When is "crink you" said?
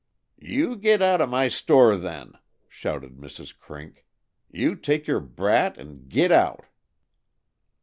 3.55-4.73